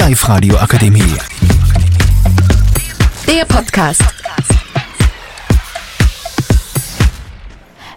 [0.00, 1.14] Live-Radio Akademie.
[3.28, 4.02] Der Podcast.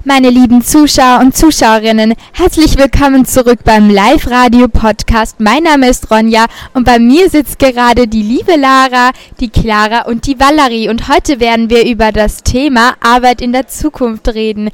[0.04, 5.39] Meine lieben Zuschauer und Zuschauerinnen, herzlich willkommen zurück beim Live-Radio-Podcast.
[5.39, 10.28] Mein Name ist Ronja und bei mir sitzt gerade die liebe Lara, die Clara und
[10.28, 10.90] die Valerie.
[10.90, 14.72] Und heute werden wir über das Thema Arbeit in der Zukunft reden.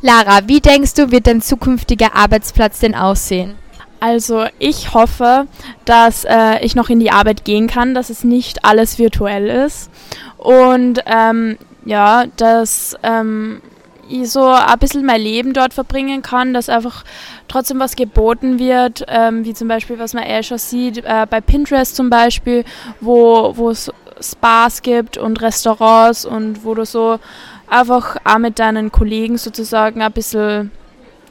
[0.00, 3.61] Lara, wie denkst du, wird dein zukünftiger Arbeitsplatz denn aussehen?
[4.02, 5.46] Also ich hoffe,
[5.84, 9.90] dass äh, ich noch in die Arbeit gehen kann, dass es nicht alles virtuell ist
[10.38, 13.62] und ähm, ja, dass ähm,
[14.08, 17.04] ich so ein bisschen mein Leben dort verbringen kann, dass einfach
[17.46, 21.40] trotzdem was geboten wird, ähm, wie zum Beispiel, was man eh schon sieht, äh, bei
[21.40, 22.64] Pinterest zum Beispiel,
[23.00, 23.88] wo es
[24.20, 27.20] Spas gibt und Restaurants und wo du so
[27.68, 30.72] einfach auch mit deinen Kollegen sozusagen ein bisschen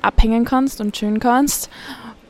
[0.01, 1.69] abhängen kannst und schön kannst.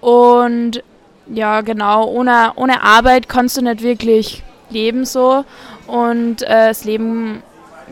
[0.01, 0.83] Und
[1.27, 5.45] ja, genau, ohne, ohne Arbeit kannst du nicht wirklich leben so.
[5.87, 7.43] Und äh, das Leben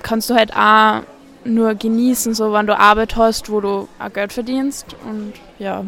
[0.03, 1.01] kannst du halt auch
[1.45, 4.95] nur genießen, so wenn du Arbeit hast, wo du auch Geld verdienst.
[5.09, 5.85] Und ja.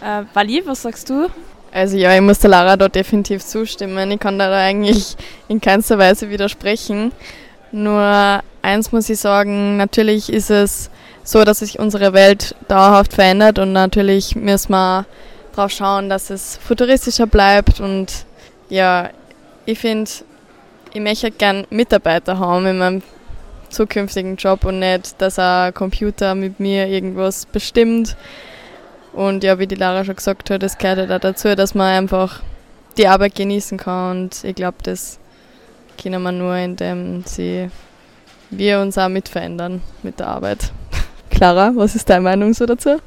[0.00, 1.28] Äh, Wally, was sagst du?
[1.72, 4.10] Also ja, ich muss der Lara da definitiv zustimmen.
[4.10, 5.16] Ich kann da eigentlich
[5.48, 7.12] in keinster Weise widersprechen.
[7.70, 10.90] Nur eins muss ich sagen, natürlich ist es
[11.24, 15.06] so, dass sich unsere Welt dauerhaft verändert und natürlich müssen wir
[15.54, 18.26] darauf schauen, dass es futuristischer bleibt und
[18.68, 19.10] ja,
[19.66, 20.10] ich finde,
[20.92, 23.02] ich möchte gern Mitarbeiter haben in meinem
[23.72, 28.16] zukünftigen Job und nicht, dass ein Computer mit mir irgendwas bestimmt.
[29.12, 31.88] Und ja, wie die Lara schon gesagt hat, das gehört halt auch dazu, dass man
[31.88, 32.40] einfach
[32.96, 34.22] die Arbeit genießen kann.
[34.22, 35.18] Und ich glaube, das
[36.00, 37.70] können wir nur, indem sie,
[38.50, 40.72] wir uns auch mitverändern mit der Arbeit.
[41.30, 43.00] Clara, was ist deine Meinung so dazu?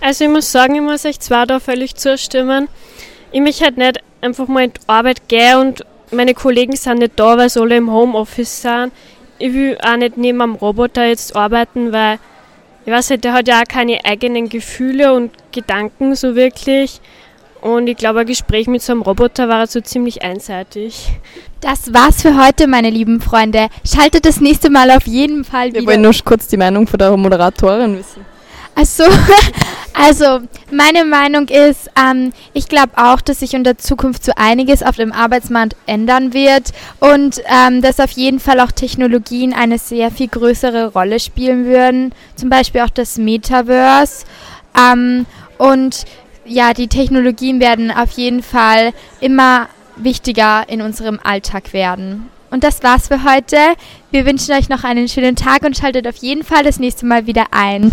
[0.00, 2.68] Also ich muss sagen, ich muss euch zwar da völlig zustimmen.
[3.32, 7.12] Ich mich halt nicht einfach mal in die Arbeit gehen und meine Kollegen sind nicht
[7.16, 8.92] da, weil sie alle im Homeoffice sind
[9.40, 12.18] ich will auch nicht neben einem Roboter jetzt arbeiten, weil
[12.86, 17.00] ich weiß nicht, der hat ja auch keine eigenen Gefühle und Gedanken so wirklich.
[17.60, 21.08] Und ich glaube, ein Gespräch mit so einem Roboter war so ziemlich einseitig.
[21.60, 23.68] Das war's für heute, meine lieben Freunde.
[23.84, 25.80] Schaltet das nächste Mal auf jeden Fall wieder.
[25.80, 28.24] Wir wollen nur kurz die Meinung von der Moderatorin wissen.
[28.80, 29.04] Also,
[29.92, 34.82] also meine Meinung ist, ähm, ich glaube auch, dass sich in der Zukunft so einiges
[34.82, 40.10] auf dem Arbeitsmarkt ändern wird und ähm, dass auf jeden Fall auch Technologien eine sehr
[40.10, 42.14] viel größere Rolle spielen würden.
[42.36, 44.24] Zum Beispiel auch das Metaverse.
[44.74, 45.26] Ähm,
[45.58, 46.06] und
[46.46, 52.30] ja, die Technologien werden auf jeden Fall immer wichtiger in unserem Alltag werden.
[52.50, 53.56] Und das war's für heute.
[54.10, 57.26] Wir wünschen euch noch einen schönen Tag und schaltet auf jeden Fall das nächste Mal
[57.26, 57.92] wieder ein.